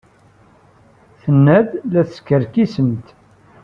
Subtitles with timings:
[1.21, 3.07] Tenna-d la teskerkisemt.